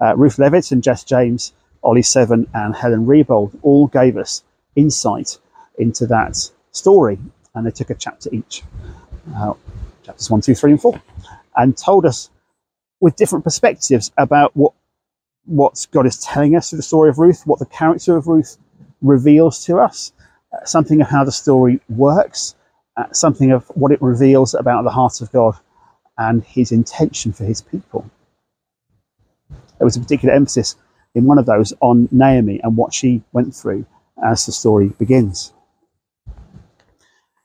Uh, 0.00 0.16
Ruth 0.16 0.38
Levitt 0.38 0.70
and 0.72 0.82
Jess 0.82 1.04
James, 1.04 1.52
Ollie 1.82 2.02
Seven, 2.02 2.46
and 2.54 2.76
Helen 2.76 3.06
Rebold 3.06 3.58
all 3.62 3.88
gave 3.88 4.16
us 4.16 4.44
insight 4.76 5.38
into 5.78 6.06
that 6.06 6.36
story, 6.72 7.18
and 7.54 7.66
they 7.66 7.70
took 7.70 7.90
a 7.90 7.94
chapter 7.94 8.30
each, 8.32 8.62
uh, 9.36 9.54
chapters 10.04 10.30
one, 10.30 10.40
two, 10.40 10.54
three, 10.54 10.72
and 10.72 10.80
four 10.80 11.00
and 11.58 11.76
told 11.76 12.06
us 12.06 12.30
with 13.00 13.16
different 13.16 13.44
perspectives 13.44 14.10
about 14.16 14.56
what 14.56 14.72
what 15.48 15.86
God 15.90 16.06
is 16.06 16.18
telling 16.18 16.54
us 16.56 16.70
through 16.70 16.78
the 16.78 16.82
story 16.82 17.08
of 17.08 17.18
Ruth, 17.18 17.42
what 17.46 17.58
the 17.58 17.66
character 17.66 18.16
of 18.16 18.26
Ruth 18.26 18.58
reveals 19.00 19.64
to 19.64 19.78
us, 19.78 20.12
uh, 20.52 20.64
something 20.64 21.00
of 21.00 21.08
how 21.08 21.24
the 21.24 21.32
story 21.32 21.80
works, 21.88 22.54
uh, 22.96 23.04
something 23.12 23.50
of 23.50 23.66
what 23.74 23.92
it 23.92 24.02
reveals 24.02 24.54
about 24.54 24.84
the 24.84 24.90
heart 24.90 25.20
of 25.20 25.32
God 25.32 25.54
and 26.18 26.44
his 26.44 26.72
intention 26.72 27.32
for 27.32 27.44
his 27.44 27.62
people. 27.62 28.08
There 29.78 29.84
was 29.84 29.96
a 29.96 30.00
particular 30.00 30.34
emphasis 30.34 30.76
in 31.14 31.24
one 31.24 31.38
of 31.38 31.46
those 31.46 31.72
on 31.80 32.08
Naomi 32.10 32.60
and 32.62 32.76
what 32.76 32.92
she 32.92 33.22
went 33.32 33.54
through 33.54 33.86
as 34.22 34.44
the 34.46 34.52
story 34.52 34.88
begins. 34.98 35.52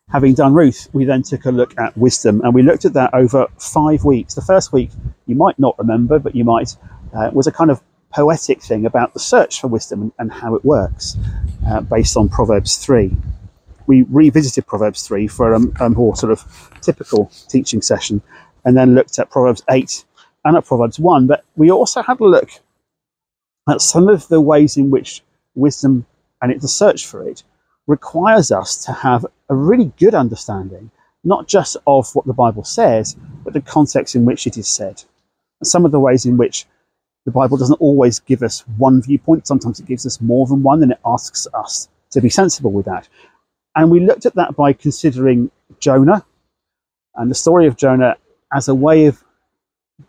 Having 0.09 0.35
done 0.35 0.53
Ruth, 0.53 0.89
we 0.93 1.05
then 1.05 1.23
took 1.23 1.45
a 1.45 1.51
look 1.51 1.73
at 1.79 1.97
wisdom 1.97 2.41
and 2.43 2.53
we 2.53 2.61
looked 2.61 2.85
at 2.85 2.93
that 2.93 3.13
over 3.13 3.47
five 3.57 4.03
weeks. 4.03 4.35
The 4.35 4.41
first 4.41 4.73
week, 4.73 4.91
you 5.25 5.35
might 5.35 5.57
not 5.57 5.77
remember, 5.79 6.19
but 6.19 6.35
you 6.35 6.43
might, 6.43 6.75
uh, 7.15 7.29
was 7.33 7.47
a 7.47 7.51
kind 7.51 7.71
of 7.71 7.81
poetic 8.13 8.61
thing 8.61 8.85
about 8.85 9.13
the 9.13 9.19
search 9.19 9.59
for 9.59 9.67
wisdom 9.67 10.01
and, 10.01 10.11
and 10.19 10.31
how 10.31 10.55
it 10.55 10.63
works 10.63 11.17
uh, 11.67 11.81
based 11.81 12.15
on 12.15 12.29
Proverbs 12.29 12.77
3. 12.77 13.11
We 13.87 14.03
revisited 14.03 14.65
Proverbs 14.67 15.05
3 15.07 15.27
for 15.27 15.53
a, 15.53 15.59
a 15.81 15.89
more 15.89 16.15
sort 16.15 16.31
of 16.31 16.71
typical 16.81 17.31
teaching 17.49 17.81
session 17.81 18.21
and 18.65 18.77
then 18.77 18.95
looked 18.95 19.19
at 19.19 19.29
Proverbs 19.29 19.63
8 19.69 20.05
and 20.45 20.57
at 20.57 20.65
Proverbs 20.65 20.99
1. 20.99 21.27
But 21.27 21.43
we 21.55 21.71
also 21.71 22.01
had 22.01 22.19
a 22.19 22.25
look 22.25 22.49
at 23.69 23.81
some 23.81 24.07
of 24.07 24.27
the 24.27 24.41
ways 24.41 24.77
in 24.77 24.89
which 24.89 25.21
wisdom 25.55 26.05
and 26.41 26.59
the 26.61 26.67
search 26.67 27.05
for 27.05 27.27
it 27.27 27.43
requires 27.87 28.51
us 28.51 28.83
to 28.85 28.91
have 28.91 29.25
a 29.49 29.55
really 29.55 29.91
good 29.97 30.13
understanding, 30.13 30.91
not 31.23 31.47
just 31.47 31.77
of 31.87 32.13
what 32.13 32.25
the 32.25 32.33
Bible 32.33 32.63
says, 32.63 33.15
but 33.43 33.53
the 33.53 33.61
context 33.61 34.15
in 34.15 34.25
which 34.25 34.47
it 34.47 34.57
is 34.57 34.67
said. 34.67 35.03
And 35.59 35.67
some 35.67 35.85
of 35.85 35.91
the 35.91 35.99
ways 35.99 36.25
in 36.25 36.37
which 36.37 36.65
the 37.25 37.31
Bible 37.31 37.57
doesn't 37.57 37.79
always 37.81 38.19
give 38.19 38.43
us 38.43 38.61
one 38.77 39.01
viewpoint, 39.01 39.47
sometimes 39.47 39.79
it 39.79 39.85
gives 39.85 40.05
us 40.05 40.21
more 40.21 40.45
than 40.45 40.63
one, 40.63 40.83
and 40.83 40.91
it 40.91 40.99
asks 41.05 41.47
us 41.53 41.87
to 42.11 42.21
be 42.21 42.29
sensible 42.29 42.71
with 42.71 42.85
that. 42.85 43.07
And 43.75 43.89
we 43.89 43.99
looked 43.99 44.25
at 44.25 44.35
that 44.35 44.55
by 44.55 44.73
considering 44.73 45.49
Jonah 45.79 46.25
and 47.15 47.31
the 47.31 47.35
story 47.35 47.67
of 47.67 47.77
Jonah 47.77 48.17
as 48.53 48.67
a 48.67 48.75
way 48.75 49.05
of 49.05 49.23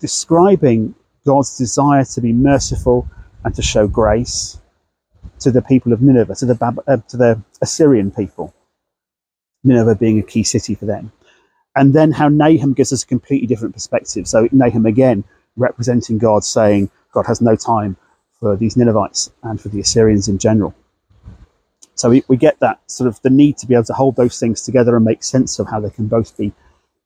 describing 0.01 0.95
God's 1.25 1.57
desire 1.57 2.05
to 2.05 2.21
be 2.21 2.33
merciful 2.33 3.09
and 3.45 3.55
to 3.55 3.63
show 3.63 3.87
grace 3.87 4.61
to 5.41 5.51
the 5.51 5.63
people 5.63 5.93
of 5.93 6.03
Nineveh, 6.03 6.35
to 6.37 6.47
the, 6.47 6.55
Bab- 6.55 6.85
uh, 6.87 6.99
to 7.09 7.17
the 7.17 7.43
Assyrian 7.63 8.11
people, 8.11 8.55
Nineveh 9.63 9.95
being 9.95 10.19
a 10.19 10.23
key 10.23 10.43
city 10.43 10.75
for 10.75 10.85
them. 10.85 11.13
And 11.77 11.93
then 11.95 12.13
how 12.13 12.29
Nahum 12.29 12.75
gives 12.75 12.93
us 12.93 13.03
a 13.03 13.07
completely 13.07 13.47
different 13.47 13.75
perspective. 13.75 14.29
So 14.29 14.49
Nahum 14.53 14.87
again 14.87 15.25
representing 15.57 16.19
God, 16.19 16.45
saying 16.45 16.91
God 17.15 17.27
has 17.27 17.41
no 17.41 17.57
time 17.57 17.97
for 18.41 18.57
these 18.57 18.77
Ninevites 18.77 19.31
and 19.43 19.61
for 19.61 19.69
the 19.69 19.81
Assyrians 19.81 20.29
in 20.29 20.39
general. 20.39 20.75
So 21.95 22.11
we, 22.11 22.25
we 22.29 22.37
get 22.37 22.59
that 22.61 22.81
sort 22.91 23.09
of 23.09 23.23
the 23.23 23.31
need 23.31 23.57
to 23.59 23.67
be 23.67 23.75
able 23.75 23.85
to 23.85 23.93
hold 23.95 24.17
those 24.17 24.39
things 24.39 24.63
together 24.63 24.97
and 24.97 25.05
make 25.05 25.23
sense 25.23 25.59
of 25.59 25.69
how 25.69 25.81
they 25.81 25.91
can 25.91 26.09
both 26.09 26.37
be 26.37 26.53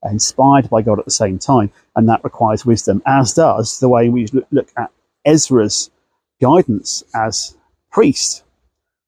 inspired 0.03 0.71
by 0.71 0.83
God 0.83 0.99
at 0.99 1.05
the 1.05 1.11
same 1.11 1.39
time. 1.39 1.71
And 1.95 2.09
that 2.09 2.25
requires 2.25 2.65
wisdom, 2.65 3.03
as 3.07 3.35
does 3.35 3.81
the 3.81 3.89
way 3.89 4.09
we 4.09 4.27
look 4.51 4.71
at 4.77 4.91
Ezra's 5.25 5.91
guidance 6.41 7.05
as 7.15 7.57
priest, 7.91 8.45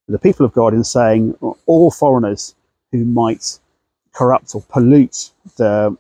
to 0.07 0.13
the 0.13 0.19
people 0.19 0.45
of 0.45 0.53
God, 0.53 0.75
in 0.75 0.85
saying 0.85 1.37
all 1.67 1.91
foreigners 1.91 2.55
who 2.93 3.05
might 3.05 3.59
corrupt 4.13 4.55
or 4.55 4.63
pollute 4.63 5.31
the 5.57 5.97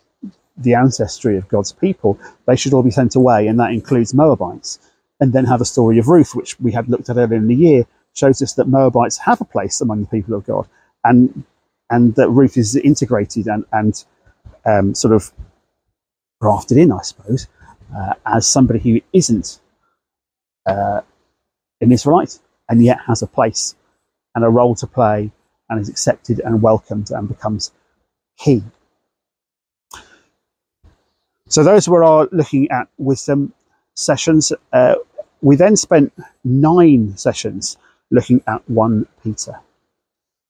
the 0.57 0.75
ancestry 0.75 1.38
of 1.38 1.49
God's 1.49 1.73
people, 1.73 2.19
they 2.47 2.54
should 2.54 2.75
all 2.75 2.83
be 2.83 2.90
sent 2.90 3.16
away, 3.16 3.47
and 3.47 3.59
that 3.59 3.73
includes 3.73 4.12
Moabites. 4.12 4.78
And 5.21 5.33
then 5.33 5.45
have 5.45 5.59
the 5.59 5.65
story 5.67 5.99
of 5.99 6.09
Ruth, 6.09 6.35
which 6.35 6.59
we 6.61 6.73
had 6.73 6.89
looked 6.89 7.11
at 7.11 7.17
earlier 7.17 7.39
in 7.39 7.47
the 7.47 7.55
year, 7.55 7.85
shows 8.15 8.41
us 8.43 8.55
that 8.55 8.69
Moabites 8.69 9.19
have 9.19 9.41
a 9.41 9.45
place 9.45 9.81
among 9.81 10.00
the 10.00 10.09
people 10.09 10.35
of 10.35 10.47
God, 10.47 10.67
and 11.05 11.45
and 11.91 12.15
that 12.15 12.31
Ruth 12.31 12.57
is 12.57 12.75
integrated 12.77 13.47
and 13.47 13.65
and 13.73 14.05
um, 14.65 14.95
sort 14.95 15.15
of 15.15 15.31
grafted 16.41 16.79
in, 16.79 16.93
I 16.93 17.03
suppose, 17.03 17.49
uh, 17.95 18.15
as 18.25 18.47
somebody 18.47 18.79
who 18.79 19.00
isn't 19.12 19.61
uh, 20.67 21.03
an 21.81 21.93
Israelite 21.93 22.39
and 22.69 22.83
yet 22.83 22.99
has 23.07 23.23
a 23.23 23.27
place 23.27 23.75
and 24.35 24.45
a 24.45 24.49
role 24.49 24.75
to 24.77 24.87
play 24.87 25.31
and 25.69 25.81
is 25.81 25.89
accepted 25.89 26.41
and 26.41 26.62
welcomed 26.62 27.11
and 27.11 27.29
becomes 27.29 27.73
key. 28.39 28.62
So 31.49 31.65
those 31.65 31.89
were 31.89 32.05
our 32.05 32.29
looking 32.31 32.71
at 32.71 32.89
wisdom 32.97 33.53
sessions. 33.95 34.53
Uh, 34.73 34.95
we 35.43 35.57
then 35.57 35.77
spent 35.77 36.13
nine 36.45 37.17
sessions 37.17 37.77
looking 38.11 38.43
at 38.47 38.69
1 38.69 39.07
Peter. 39.23 39.61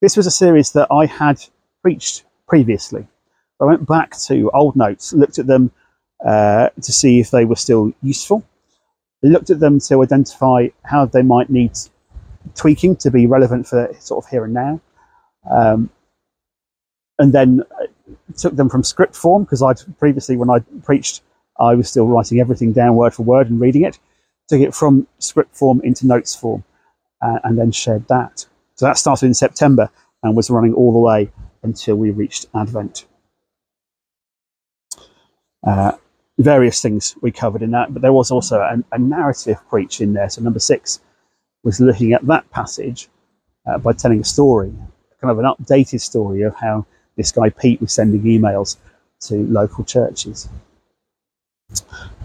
This 0.01 0.17
was 0.17 0.27
a 0.27 0.31
series 0.31 0.73
that 0.73 0.89
I 0.91 1.07
had 1.07 1.45
preached 1.83 2.25
previously. 2.49 3.07
I 3.61 3.65
went 3.65 3.87
back 3.87 4.17
to 4.23 4.51
old 4.53 4.77
notes, 4.77 5.13
looked 5.13 5.39
at 5.39 5.47
them 5.47 5.71
uh, 6.25 6.71
to 6.81 6.93
see 6.93 7.21
if 7.21 7.31
they 7.31 7.45
were 7.45 7.57
still 7.57 7.93
useful, 8.03 8.43
looked 9.23 9.51
at 9.51 9.61
them 9.61 9.79
to 9.81 10.03
identify 10.03 10.69
how 10.85 11.05
they 11.05 11.23
might 11.23 11.51
need 11.51 11.73
tweaking 12.55 12.97
to 12.97 13.11
be 13.11 13.27
relevant 13.27 13.67
for 13.67 13.95
sort 13.99 14.25
of 14.25 14.31
here 14.31 14.45
and 14.45 14.55
now, 14.55 14.81
um, 15.51 15.91
and 17.19 17.33
then 17.33 17.63
uh, 17.81 17.87
took 18.37 18.57
them 18.57 18.71
from 18.71 18.83
script 18.83 19.15
form 19.15 19.45
because 19.45 19.63
I'd 19.63 19.99
previously, 19.99 20.39
when 20.39 20.49
I 20.49 20.61
preached, 20.83 21.21
I 21.59 21.75
was 21.75 21.91
still 21.91 22.07
writing 22.07 22.41
everything 22.41 22.73
down 22.73 22.97
word 22.97 23.13
for 23.13 23.23
word 23.23 23.51
and 23.51 23.61
reading 23.61 23.83
it. 23.83 23.99
Took 24.51 24.63
it 24.63 24.75
from 24.75 25.07
script 25.21 25.55
form 25.55 25.81
into 25.85 26.09
notes 26.09 26.35
form, 26.35 26.65
uh, 27.23 27.39
and 27.45 27.57
then 27.57 27.71
shared 27.71 28.09
that. 28.09 28.45
So 28.75 28.85
that 28.85 28.99
started 28.99 29.27
in 29.27 29.35
September 29.35 29.89
and 30.25 30.35
was 30.35 30.51
running 30.51 30.75
all 30.75 30.93
the 30.93 30.99
way 30.99 31.31
until 31.63 31.95
we 31.95 32.11
reached 32.11 32.47
Advent. 32.53 33.07
Uh, 35.65 35.93
various 36.39 36.83
things 36.83 37.15
we 37.23 37.31
covered 37.31 37.63
in 37.63 37.71
that, 37.71 37.95
but 37.95 38.03
there 38.03 38.13
was 38.13 38.33
also 38.33 38.59
a, 38.59 38.83
a, 38.91 38.99
narrative 38.99 39.57
preach 39.69 40.01
in 40.01 40.15
there. 40.15 40.29
So 40.29 40.43
number 40.43 40.59
six 40.59 40.99
was 41.63 41.79
looking 41.79 42.13
at 42.13 42.27
that 42.27 42.51
passage 42.51 43.09
uh, 43.69 43.79
by 43.79 43.93
telling 43.93 44.21
a 44.21 44.25
story, 44.25 44.73
kind 45.21 45.31
of 45.31 45.39
an 45.39 45.45
updated 45.45 46.01
story 46.01 46.43
of 46.43 46.57
how 46.57 46.85
this 47.17 47.31
guy 47.31 47.51
Pete 47.51 47.81
was 47.81 47.93
sending 47.93 48.23
emails 48.23 48.79
to 49.21 49.47
local 49.47 49.85
churches. 49.85 50.49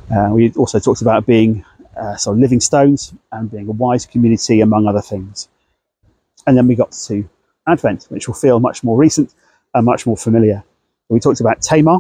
Uh, 0.10 0.30
we 0.32 0.52
also 0.54 0.80
talked 0.80 1.04
about 1.04 1.28
being 1.28 1.64
uh, 1.98 2.16
so 2.16 2.32
living 2.32 2.60
stones 2.60 3.14
and 3.32 3.52
being 3.52 3.68
a 3.68 3.72
wise 3.72 4.06
community, 4.06 4.62
among 4.62 4.88
other 4.88 5.02
things. 5.02 5.50
And 6.48 6.58
then 6.58 6.68
we 6.68 6.76
got 6.76 6.92
to 7.08 7.28
Advent, 7.68 8.06
which 8.10 8.28
will 8.28 8.36
feel 8.36 8.60
much 8.60 8.84
more 8.84 8.98
recent 8.98 9.34
and 9.74 9.86
much 9.86 10.06
more 10.06 10.18
familiar. 10.18 10.64
We 11.10 11.20
talked 11.20 11.40
about 11.40 11.62
Tamar, 11.62 12.00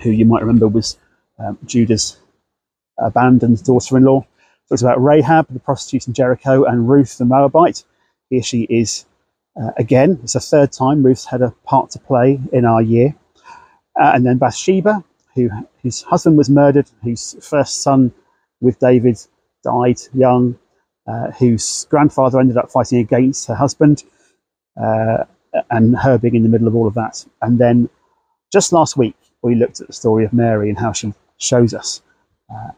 who 0.00 0.10
you 0.10 0.24
might 0.24 0.42
remember 0.42 0.68
was 0.68 0.98
um, 1.38 1.58
Judah's 1.64 2.18
abandoned 2.98 3.62
daughter-in-law. 3.64 4.26
Talks 4.68 4.82
about 4.82 5.02
Rahab, 5.02 5.46
the 5.50 5.60
prostitute 5.60 6.08
in 6.08 6.14
Jericho, 6.14 6.64
and 6.64 6.88
Ruth 6.88 7.18
the 7.18 7.24
Moabite. 7.24 7.84
Here 8.30 8.42
she 8.42 8.62
is 8.62 9.04
uh, 9.60 9.70
again. 9.76 10.18
It's 10.22 10.34
a 10.34 10.40
third 10.40 10.72
time 10.72 11.04
Ruth's 11.04 11.24
had 11.24 11.42
a 11.42 11.52
part 11.64 11.90
to 11.90 12.00
play 12.00 12.40
in 12.52 12.64
our 12.64 12.82
year. 12.82 13.14
Uh, 14.00 14.12
and 14.14 14.26
then 14.26 14.38
Bathsheba, 14.38 15.04
who 15.34 15.50
whose 15.82 16.02
husband 16.02 16.36
was 16.36 16.50
murdered, 16.50 16.90
whose 17.02 17.36
first 17.40 17.82
son 17.82 18.12
with 18.60 18.78
David 18.78 19.18
died 19.64 20.00
young, 20.14 20.58
uh, 21.06 21.30
whose 21.32 21.86
grandfather 21.90 22.40
ended 22.40 22.56
up 22.56 22.70
fighting 22.70 22.98
against 22.98 23.48
her 23.48 23.54
husband, 23.54 24.04
uh, 24.80 25.24
and 25.70 25.96
her 25.98 26.18
being 26.18 26.34
in 26.34 26.42
the 26.42 26.48
middle 26.48 26.68
of 26.68 26.74
all 26.74 26.86
of 26.86 26.94
that. 26.94 27.24
And 27.42 27.58
then 27.58 27.88
just 28.52 28.72
last 28.72 28.96
week, 28.96 29.16
we 29.42 29.54
looked 29.54 29.80
at 29.80 29.86
the 29.86 29.92
story 29.92 30.24
of 30.24 30.32
Mary 30.32 30.68
and 30.68 30.78
how 30.78 30.92
she 30.92 31.12
shows 31.38 31.74
us 31.74 32.02
uh, 32.50 32.70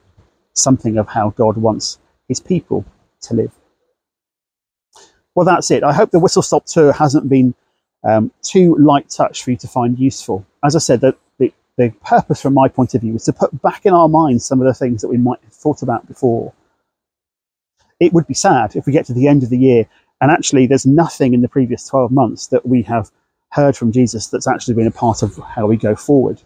something 0.54 0.98
of 0.98 1.08
how 1.08 1.30
God 1.30 1.56
wants 1.56 1.98
his 2.28 2.40
people 2.40 2.84
to 3.22 3.34
live. 3.34 3.52
Well, 5.34 5.46
that's 5.46 5.70
it. 5.70 5.84
I 5.84 5.92
hope 5.92 6.10
the 6.10 6.18
whistle 6.18 6.42
stop 6.42 6.66
tour 6.66 6.92
hasn't 6.92 7.28
been 7.28 7.54
um, 8.04 8.32
too 8.42 8.76
light 8.76 9.08
touch 9.08 9.42
for 9.42 9.50
you 9.50 9.56
to 9.58 9.68
find 9.68 9.98
useful. 9.98 10.44
As 10.64 10.74
I 10.74 10.80
said, 10.80 11.00
the, 11.00 11.16
the, 11.78 11.92
purpose 12.04 12.42
from 12.42 12.54
my 12.54 12.68
point 12.68 12.94
of 12.94 13.00
view 13.00 13.14
is 13.14 13.24
to 13.24 13.32
put 13.32 13.62
back 13.62 13.86
in 13.86 13.94
our 13.94 14.08
minds 14.08 14.44
some 14.44 14.60
of 14.60 14.66
the 14.66 14.74
things 14.74 15.00
that 15.00 15.08
we 15.08 15.16
might 15.16 15.40
have 15.44 15.52
thought 15.52 15.82
about 15.82 16.06
before. 16.06 16.52
It 18.00 18.12
would 18.12 18.26
be 18.26 18.34
sad 18.34 18.76
if 18.76 18.84
we 18.86 18.92
get 18.92 19.06
to 19.06 19.14
the 19.14 19.28
end 19.28 19.42
of 19.42 19.50
the 19.50 19.58
year 19.58 19.86
and 20.20 20.30
actually 20.30 20.66
there's 20.66 20.86
nothing 20.86 21.34
in 21.34 21.40
the 21.40 21.48
previous 21.48 21.86
12 21.86 22.10
months 22.10 22.48
that 22.48 22.66
we 22.66 22.82
have 22.82 23.10
heard 23.50 23.76
from 23.76 23.92
Jesus 23.92 24.26
that's 24.26 24.48
actually 24.48 24.74
been 24.74 24.86
a 24.86 24.92
part 24.92 25.22
of 25.22 25.36
how 25.38 25.66
we 25.66 25.76
go 25.76 25.94
forward. 25.94 26.42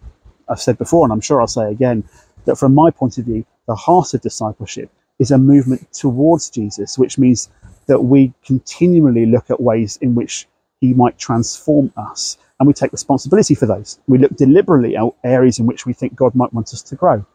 I've 0.49 0.61
said 0.61 0.77
before, 0.77 1.05
and 1.05 1.11
I'm 1.11 1.21
sure 1.21 1.41
I'll 1.41 1.47
say 1.47 1.71
again, 1.71 2.03
that 2.45 2.57
from 2.57 2.75
my 2.75 2.91
point 2.91 3.17
of 3.17 3.25
view, 3.25 3.45
the 3.67 3.75
heart 3.75 4.13
of 4.13 4.21
discipleship 4.21 4.91
is 5.19 5.31
a 5.31 5.37
movement 5.37 5.91
towards 5.93 6.49
Jesus, 6.49 6.97
which 6.97 7.17
means 7.17 7.49
that 7.87 7.99
we 7.99 8.33
continually 8.45 9.25
look 9.25 9.49
at 9.49 9.61
ways 9.61 9.97
in 10.01 10.15
which 10.15 10.47
he 10.79 10.93
might 10.93 11.17
transform 11.17 11.91
us 11.97 12.37
and 12.59 12.67
we 12.67 12.73
take 12.73 12.91
responsibility 12.91 13.55
for 13.55 13.65
those. 13.65 13.99
We 14.07 14.17
look 14.17 14.35
deliberately 14.35 14.95
at 14.95 15.03
areas 15.23 15.59
in 15.59 15.65
which 15.65 15.85
we 15.85 15.93
think 15.93 16.15
God 16.15 16.35
might 16.35 16.53
want 16.53 16.73
us 16.73 16.81
to 16.83 16.95
grow 16.95 17.25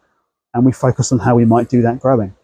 and 0.55 0.65
we 0.65 0.73
focus 0.73 1.13
on 1.13 1.19
how 1.19 1.35
we 1.35 1.45
might 1.45 1.69
do 1.69 1.83
that 1.83 2.01
growing. 2.01 2.35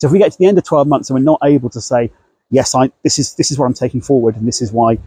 So 0.00 0.06
if 0.06 0.12
we 0.12 0.18
get 0.18 0.32
to 0.32 0.38
the 0.38 0.46
end 0.46 0.58
of 0.58 0.64
12 0.64 0.86
months 0.86 1.10
and 1.10 1.18
we're 1.18 1.24
not 1.24 1.40
able 1.44 1.70
to 1.70 1.80
say, 1.80 2.10
yes, 2.50 2.74
I, 2.74 2.90
this, 3.02 3.18
is, 3.18 3.34
this 3.34 3.50
is 3.50 3.58
what 3.58 3.66
I'm 3.66 3.74
taking 3.74 4.00
forward 4.00 4.36
and 4.36 4.46
this 4.46 4.62
is 4.62 4.72
why 4.72 4.98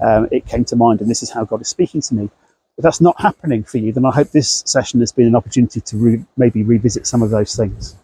um, 0.00 0.28
it 0.30 0.46
came 0.46 0.64
to 0.66 0.76
mind 0.76 1.00
and 1.00 1.10
this 1.10 1.22
is 1.22 1.30
how 1.30 1.44
God 1.44 1.60
is 1.60 1.68
speaking 1.68 2.00
to 2.02 2.14
me, 2.14 2.30
if 2.76 2.82
that's 2.82 3.00
not 3.00 3.20
happening 3.20 3.64
for 3.64 3.78
you, 3.78 3.92
then 3.92 4.04
I 4.04 4.10
hope 4.10 4.30
this 4.30 4.62
session 4.66 5.00
has 5.00 5.12
been 5.12 5.26
an 5.26 5.36
opportunity 5.36 5.80
to 5.80 5.96
re- 5.96 6.24
maybe 6.36 6.62
revisit 6.62 7.06
some 7.06 7.22
of 7.22 7.30
those 7.30 7.54
things. 7.54 7.96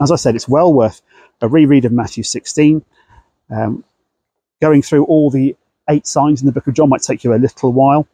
As 0.00 0.10
I 0.10 0.16
said, 0.16 0.34
it's 0.34 0.48
well 0.48 0.72
worth 0.72 1.02
a 1.40 1.48
reread 1.48 1.84
of 1.84 1.92
Matthew 1.92 2.22
16. 2.22 2.84
Um, 3.50 3.84
going 4.60 4.80
through 4.80 5.04
all 5.04 5.28
the 5.28 5.56
eight 5.90 6.06
signs 6.06 6.40
in 6.40 6.46
the 6.46 6.52
book 6.52 6.66
of 6.66 6.74
John 6.74 6.88
might 6.88 7.02
take 7.02 7.24
you 7.24 7.34
a 7.34 7.36
little 7.36 7.72
while. 7.72 8.06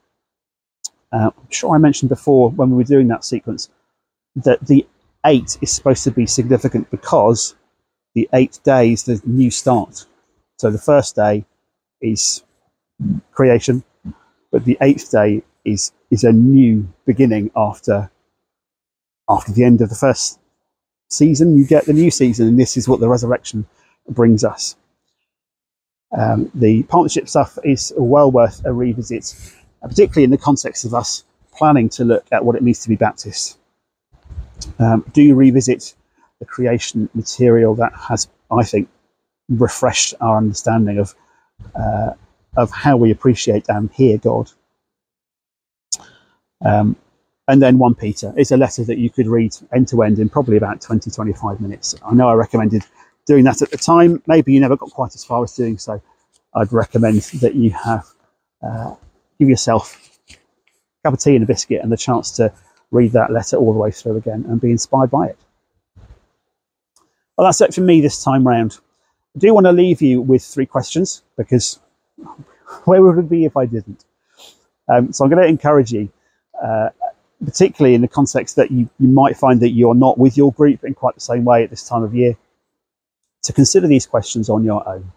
Uh, 1.12 1.30
I'm 1.36 1.50
sure 1.50 1.74
I 1.74 1.78
mentioned 1.78 2.08
before 2.08 2.50
when 2.50 2.70
we 2.70 2.76
were 2.76 2.84
doing 2.84 3.08
that 3.08 3.24
sequence 3.24 3.70
that 4.36 4.60
the 4.66 4.86
eight 5.26 5.58
is 5.60 5.72
supposed 5.72 6.04
to 6.04 6.10
be 6.10 6.26
significant 6.26 6.90
because 6.90 7.54
the 8.14 8.28
eight 8.34 8.60
days, 8.64 9.04
the 9.04 9.20
new 9.24 9.50
start. 9.50 10.06
So 10.58 10.70
the 10.70 10.78
first 10.78 11.16
day 11.16 11.44
is 12.00 12.42
creation, 13.32 13.84
but 14.50 14.64
the 14.64 14.78
eighth 14.80 15.10
day 15.10 15.42
is 15.64 15.92
is 16.10 16.24
a 16.24 16.32
new 16.32 16.88
beginning 17.04 17.50
after 17.54 18.10
after 19.28 19.52
the 19.52 19.64
end 19.64 19.80
of 19.80 19.88
the 19.88 19.94
first 19.94 20.40
season. 21.10 21.58
You 21.58 21.66
get 21.66 21.84
the 21.84 21.92
new 21.92 22.10
season, 22.10 22.48
and 22.48 22.58
this 22.58 22.76
is 22.76 22.88
what 22.88 23.00
the 23.00 23.08
resurrection 23.08 23.66
brings 24.08 24.44
us. 24.44 24.76
Um, 26.16 26.50
the 26.54 26.82
partnership 26.84 27.28
stuff 27.28 27.58
is 27.64 27.92
well 27.96 28.30
worth 28.30 28.64
a 28.64 28.72
revisit, 28.72 29.34
particularly 29.82 30.24
in 30.24 30.30
the 30.30 30.38
context 30.38 30.84
of 30.84 30.94
us 30.94 31.24
planning 31.52 31.88
to 31.90 32.04
look 32.04 32.26
at 32.32 32.44
what 32.44 32.56
it 32.56 32.62
means 32.62 32.80
to 32.80 32.88
be 32.88 32.96
Baptist. 32.96 33.58
Um, 34.78 35.04
do 35.12 35.34
revisit 35.34 35.94
the 36.38 36.46
creation 36.46 37.08
material 37.14 37.74
that 37.76 37.92
has, 38.08 38.28
I 38.50 38.62
think, 38.62 38.88
refreshed 39.48 40.14
our 40.20 40.36
understanding 40.36 40.98
of 40.98 41.14
uh, 41.74 42.12
of 42.56 42.70
how 42.70 42.96
we 42.96 43.10
appreciate 43.10 43.66
and 43.68 43.90
hear 43.92 44.18
God. 44.18 44.50
Um, 46.64 46.96
and 47.46 47.62
then 47.62 47.78
1 47.78 47.94
Peter 47.94 48.32
is 48.36 48.52
a 48.52 48.56
letter 48.56 48.84
that 48.84 48.98
you 48.98 49.10
could 49.10 49.26
read 49.26 49.54
end 49.72 49.88
to 49.88 50.02
end 50.02 50.18
in 50.18 50.28
probably 50.28 50.56
about 50.56 50.80
20, 50.80 51.10
25 51.10 51.60
minutes. 51.60 51.94
I 52.04 52.14
know 52.14 52.28
I 52.28 52.34
recommended 52.34 52.84
doing 53.28 53.44
that 53.44 53.62
at 53.62 53.70
the 53.70 53.76
time. 53.76 54.20
Maybe 54.26 54.52
you 54.52 54.60
never 54.60 54.76
got 54.76 54.90
quite 54.90 55.14
as 55.14 55.22
far 55.22 55.44
as 55.44 55.54
doing 55.54 55.78
so. 55.78 56.02
I'd 56.54 56.72
recommend 56.72 57.20
that 57.40 57.54
you 57.54 57.70
have 57.70 58.06
uh, 58.62 58.94
give 59.38 59.48
yourself 59.48 60.18
a 60.30 60.34
cup 61.04 61.14
of 61.14 61.20
tea 61.20 61.36
and 61.36 61.44
a 61.44 61.46
biscuit 61.46 61.82
and 61.82 61.92
the 61.92 61.96
chance 61.96 62.30
to 62.32 62.52
read 62.90 63.12
that 63.12 63.30
letter 63.30 63.56
all 63.56 63.72
the 63.72 63.78
way 63.78 63.90
through 63.90 64.16
again 64.16 64.44
and 64.48 64.60
be 64.60 64.70
inspired 64.70 65.10
by 65.10 65.26
it. 65.26 65.38
Well, 67.36 67.46
that's 67.46 67.60
it 67.60 67.74
for 67.74 67.82
me 67.82 68.00
this 68.00 68.24
time 68.24 68.46
round. 68.48 68.78
I 69.36 69.38
do 69.38 69.54
want 69.54 69.66
to 69.66 69.72
leave 69.72 70.02
you 70.02 70.20
with 70.20 70.42
three 70.42 70.66
questions 70.66 71.22
because 71.36 71.78
where 72.84 73.02
would 73.02 73.18
it 73.18 73.28
be 73.28 73.44
if 73.44 73.56
I 73.56 73.66
didn't? 73.66 74.04
Um, 74.88 75.12
so 75.12 75.22
I'm 75.22 75.30
going 75.30 75.42
to 75.42 75.48
encourage 75.48 75.92
you, 75.92 76.08
uh, 76.60 76.88
particularly 77.44 77.94
in 77.94 78.00
the 78.00 78.08
context 78.08 78.56
that 78.56 78.70
you, 78.70 78.88
you 78.98 79.08
might 79.08 79.36
find 79.36 79.60
that 79.60 79.70
you're 79.70 79.94
not 79.94 80.18
with 80.18 80.36
your 80.36 80.50
group 80.52 80.82
in 80.82 80.94
quite 80.94 81.14
the 81.14 81.20
same 81.20 81.44
way 81.44 81.62
at 81.62 81.70
this 81.70 81.86
time 81.86 82.02
of 82.02 82.14
year, 82.14 82.36
to 83.44 83.52
consider 83.52 83.86
these 83.86 84.06
questions 84.06 84.48
on 84.48 84.64
your 84.64 84.86
own. 84.88 85.12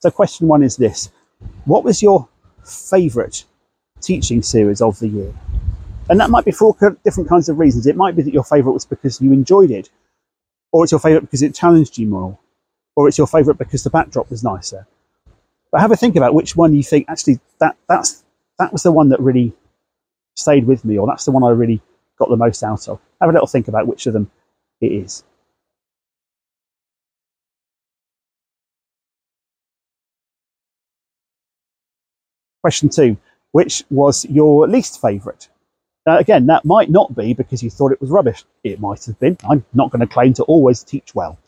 So, 0.00 0.10
question 0.10 0.48
one 0.48 0.62
is 0.62 0.76
this 0.76 1.10
What 1.64 1.84
was 1.84 2.02
your 2.02 2.28
favourite 2.64 3.44
teaching 4.00 4.42
series 4.42 4.80
of 4.80 4.98
the 4.98 5.08
year? 5.08 5.32
And 6.08 6.20
that 6.20 6.30
might 6.30 6.44
be 6.44 6.52
for 6.52 6.76
different 7.04 7.28
kinds 7.28 7.48
of 7.48 7.58
reasons. 7.58 7.86
It 7.86 7.96
might 7.96 8.14
be 8.14 8.22
that 8.22 8.34
your 8.34 8.44
favourite 8.44 8.74
was 8.74 8.84
because 8.84 9.20
you 9.20 9.32
enjoyed 9.32 9.70
it, 9.70 9.90
or 10.72 10.84
it's 10.84 10.92
your 10.92 11.00
favourite 11.00 11.22
because 11.22 11.42
it 11.42 11.54
challenged 11.54 11.98
you 11.98 12.06
more, 12.06 12.38
or 12.94 13.08
it's 13.08 13.18
your 13.18 13.26
favourite 13.26 13.58
because 13.58 13.82
the 13.82 13.90
backdrop 13.90 14.30
was 14.30 14.44
nicer. 14.44 14.86
But 15.72 15.80
have 15.80 15.90
a 15.90 15.96
think 15.96 16.16
about 16.16 16.34
which 16.34 16.56
one 16.56 16.74
you 16.74 16.82
think 16.82 17.06
actually 17.08 17.40
that 17.58 17.76
that's 17.88 18.22
that 18.58 18.72
was 18.72 18.82
the 18.82 18.92
one 18.92 19.08
that 19.08 19.20
really 19.20 19.52
stayed 20.36 20.66
with 20.66 20.84
me, 20.84 20.98
or 20.98 21.06
that's 21.06 21.24
the 21.24 21.32
one 21.32 21.42
I 21.42 21.50
really 21.50 21.80
got 22.18 22.28
the 22.28 22.36
most 22.36 22.62
out 22.62 22.88
of. 22.88 23.00
Have 23.20 23.30
a 23.30 23.32
little 23.32 23.46
think 23.46 23.68
about 23.68 23.86
which 23.86 24.06
of 24.06 24.12
them 24.12 24.30
it 24.80 24.92
is. 24.92 25.24
Question 32.62 32.88
two, 32.88 33.16
which 33.52 33.84
was 33.90 34.24
your 34.24 34.66
least 34.66 35.00
favourite? 35.00 35.48
Now, 36.06 36.18
again, 36.18 36.46
that 36.46 36.64
might 36.64 36.90
not 36.90 37.16
be 37.16 37.34
because 37.34 37.62
you 37.62 37.70
thought 37.70 37.92
it 37.92 38.00
was 38.00 38.10
rubbish. 38.10 38.44
It 38.62 38.80
might 38.80 39.04
have 39.04 39.18
been. 39.18 39.36
I'm 39.48 39.64
not 39.74 39.90
going 39.90 40.00
to 40.00 40.06
claim 40.06 40.32
to 40.34 40.44
always 40.44 40.84
teach 40.84 41.14
well. 41.14 41.38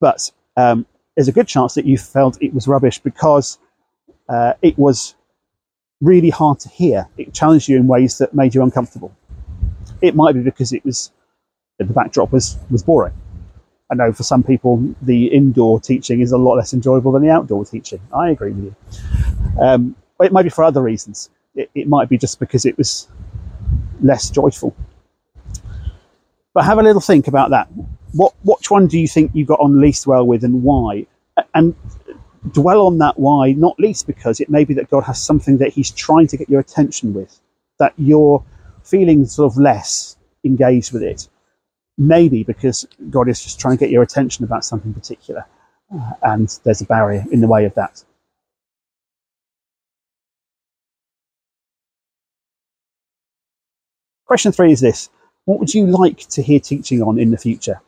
But 0.00 0.30
um, 0.56 0.84
there's 1.16 1.28
a 1.28 1.32
good 1.32 1.48
chance 1.48 1.74
that 1.74 1.86
you 1.86 1.96
felt 1.96 2.42
it 2.42 2.52
was 2.52 2.68
rubbish 2.68 2.98
because 2.98 3.58
uh, 4.28 4.54
it 4.62 4.78
was 4.78 5.14
really 6.02 6.30
hard 6.30 6.60
to 6.60 6.68
hear. 6.68 7.08
It 7.16 7.32
challenged 7.32 7.68
you 7.68 7.76
in 7.76 7.86
ways 7.86 8.18
that 8.18 8.34
made 8.34 8.54
you 8.54 8.62
uncomfortable. 8.62 9.14
It 10.02 10.14
might 10.14 10.34
be 10.34 10.40
because 10.40 10.72
it 10.72 10.84
was 10.84 11.10
the 11.78 11.84
backdrop 11.84 12.32
was, 12.32 12.58
was 12.70 12.82
boring. 12.82 13.14
I 13.90 13.94
know 13.94 14.12
for 14.12 14.22
some 14.22 14.42
people 14.42 14.82
the 15.02 15.26
indoor 15.26 15.80
teaching 15.80 16.20
is 16.20 16.32
a 16.32 16.38
lot 16.38 16.56
less 16.56 16.72
enjoyable 16.72 17.12
than 17.12 17.22
the 17.22 17.30
outdoor 17.30 17.64
teaching. 17.64 18.00
I 18.14 18.30
agree 18.30 18.52
with 18.52 18.64
you. 18.64 18.76
Um, 19.60 19.96
it 20.20 20.32
might 20.32 20.44
be 20.44 20.48
for 20.48 20.64
other 20.64 20.82
reasons. 20.82 21.30
It, 21.54 21.70
it 21.74 21.88
might 21.88 22.08
be 22.08 22.16
just 22.16 22.40
because 22.40 22.64
it 22.64 22.78
was 22.78 23.08
less 24.00 24.30
joyful. 24.30 24.74
But 26.54 26.64
have 26.64 26.78
a 26.78 26.82
little 26.82 27.00
think 27.00 27.28
about 27.28 27.50
that. 27.50 27.68
What 28.12 28.34
which 28.44 28.70
one 28.70 28.86
do 28.86 28.98
you 28.98 29.08
think 29.08 29.30
you 29.34 29.44
got 29.44 29.60
on 29.60 29.80
least 29.80 30.06
well 30.06 30.26
with, 30.26 30.44
and 30.44 30.62
why? 30.62 31.06
And 31.54 31.74
dwell 32.50 32.86
on 32.86 32.98
that 32.98 33.18
why, 33.18 33.52
not 33.52 33.78
least 33.78 34.06
because 34.06 34.40
it 34.40 34.50
may 34.50 34.64
be 34.64 34.74
that 34.74 34.90
God 34.90 35.04
has 35.04 35.22
something 35.22 35.58
that 35.58 35.72
He's 35.72 35.90
trying 35.90 36.26
to 36.28 36.36
get 36.36 36.50
your 36.50 36.60
attention 36.60 37.14
with, 37.14 37.40
that 37.78 37.94
you're 37.96 38.44
feeling 38.84 39.24
sort 39.24 39.52
of 39.52 39.58
less 39.58 40.16
engaged 40.44 40.92
with 40.92 41.02
it. 41.02 41.28
Maybe 41.98 42.42
because 42.42 42.86
God 43.10 43.28
is 43.28 43.42
just 43.42 43.60
trying 43.60 43.76
to 43.76 43.80
get 43.80 43.90
your 43.90 44.02
attention 44.02 44.44
about 44.44 44.64
something 44.64 44.94
particular, 44.94 45.44
uh, 45.94 46.12
and 46.22 46.58
there's 46.64 46.80
a 46.80 46.86
barrier 46.86 47.24
in 47.30 47.40
the 47.40 47.48
way 47.48 47.64
of 47.64 47.74
that. 47.74 48.02
Question 54.26 54.52
three 54.52 54.72
is 54.72 54.80
this 54.80 55.10
What 55.44 55.60
would 55.60 55.74
you 55.74 55.86
like 55.86 56.20
to 56.30 56.42
hear 56.42 56.58
teaching 56.58 57.02
on 57.02 57.18
in 57.18 57.30
the 57.30 57.36
future? 57.36 57.80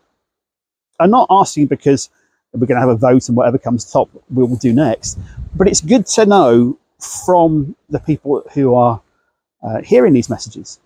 I'm 1.01 1.11
not 1.11 1.27
asking 1.31 1.67
because 1.67 2.11
we're 2.53 2.67
going 2.67 2.77
to 2.77 2.87
have 2.87 2.91
a 2.91 2.97
vote 2.97 3.29
and 3.29 3.37
whatever 3.37 3.59
comes 3.59 3.91
top 3.91 4.11
we 4.31 4.45
will 4.45 4.57
do 4.57 4.73
next, 4.73 5.19
but 5.57 5.67
it's 5.67 5.81
good 5.81 6.07
to 6.07 6.27
know 6.27 6.79
from 7.01 7.75
the 7.89 7.99
people 7.99 8.43
who 8.53 8.75
are 8.75 9.01
uh, 9.63 9.81
hearing 9.83 10.13
these 10.13 10.29
messages 10.29 10.79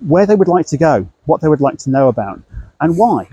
where 0.00 0.26
they 0.26 0.34
would 0.34 0.48
like 0.48 0.66
to 0.66 0.76
go, 0.76 1.08
what 1.26 1.40
they 1.40 1.48
would 1.48 1.60
like 1.60 1.78
to 1.78 1.90
know 1.90 2.08
about, 2.08 2.40
and 2.80 2.98
why, 2.98 3.28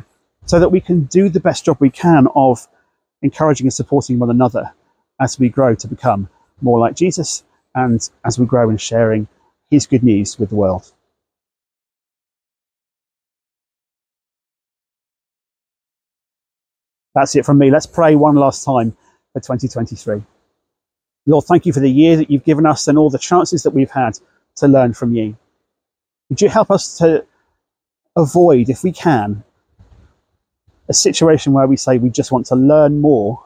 so 0.46 0.60
that 0.60 0.70
we 0.70 0.80
can 0.80 1.06
do 1.06 1.30
the 1.30 1.40
best 1.40 1.66
job 1.66 1.78
we 1.80 1.90
can 1.90 2.28
of 2.36 2.68
encouraging 3.22 3.66
and 3.66 3.74
supporting 3.74 4.20
one 4.20 4.30
another 4.30 4.74
as 5.20 5.40
we 5.40 5.50
grow 5.50 5.74
to 5.76 5.88
become 5.88 6.30
more 6.62 6.80
like 6.80 6.96
Jesus 6.96 7.44
and 7.74 8.10
as 8.24 8.38
we 8.40 8.46
grow 8.46 8.70
in 8.70 8.78
sharing 8.78 9.28
his 9.70 9.88
good 9.88 10.04
news 10.04 10.38
with 10.38 10.50
the 10.50 10.56
world. 10.56 10.92
That's 17.16 17.36
it 17.36 17.46
from 17.46 17.58
me. 17.58 17.72
Let's 17.72 17.86
pray 17.86 18.16
one 18.16 18.36
last 18.36 18.66
time 18.66 18.96
for 19.34 19.40
2023. 19.40 20.22
Lord, 21.28 21.46
thank 21.46 21.66
you 21.66 21.74
for 21.74 21.80
the 21.80 21.90
year 21.90 22.18
that 22.18 22.30
you've 22.30 22.44
given 22.44 22.66
us 22.66 22.88
and 22.88 22.98
all 22.98 23.10
the 23.10 23.18
chances 23.18 23.64
that 23.64 23.72
we've 23.72 23.90
had 23.90 24.20
to 24.58 24.68
learn 24.68 24.94
from 24.94 25.16
you. 25.16 25.38
Would 26.30 26.42
you 26.42 26.50
help 26.50 26.72
us 26.72 26.98
to 26.98 27.26
avoid, 28.16 28.70
if 28.70 28.84
we 28.84 28.92
can, 28.92 29.44
a 30.88 30.94
situation 30.94 31.54
where 31.54 31.68
we 31.68 31.78
say 31.78 31.98
we 31.98 32.10
just 32.10 32.32
want 32.32 32.46
to 32.48 32.56
learn 32.56 33.02
more, 33.02 33.44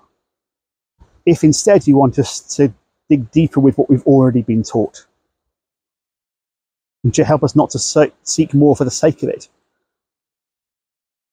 if 1.26 1.44
instead 1.44 1.88
you 1.88 1.98
want 1.98 2.20
us 2.20 2.39
to 2.56 2.74
dig 3.10 3.32
deeper 3.32 3.60
with 3.60 3.78
what 3.78 3.89
we've 3.89 4.06
already 4.06 4.42
been 4.42 4.63
taught? 4.63 5.06
Would 7.04 7.18
you 7.18 7.24
help 7.24 7.44
us 7.44 7.56
not 7.56 7.70
to 7.72 8.12
seek 8.24 8.54
more 8.54 8.76
for 8.76 8.84
the 8.84 8.92
sake 8.92 9.24
of 9.24 9.30
it, 9.30 9.48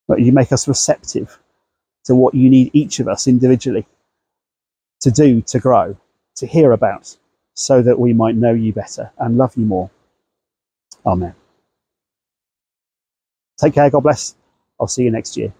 but 0.08 0.20
you 0.20 0.32
make 0.32 0.52
us 0.52 0.68
receptive 0.68 1.38
to 2.04 2.14
what 2.14 2.34
you 2.34 2.48
need 2.48 2.70
each 2.72 3.00
of 3.00 3.08
us 3.08 3.26
individually 3.26 3.86
to 5.00 5.10
do 5.10 5.42
to 5.42 5.58
grow, 5.58 5.96
to 6.36 6.46
hear 6.46 6.72
about, 6.72 7.16
so 7.54 7.82
that 7.82 7.98
we 7.98 8.12
might 8.12 8.36
know 8.36 8.52
you 8.52 8.72
better 8.72 9.10
and 9.18 9.36
love 9.36 9.56
you 9.56 9.64
more. 9.64 9.90
Amen. 11.06 11.34
Take 13.60 13.74
care. 13.74 13.90
God 13.90 14.02
bless. 14.02 14.36
I'll 14.80 14.88
see 14.88 15.04
you 15.04 15.12
next 15.12 15.36
year. 15.36 15.54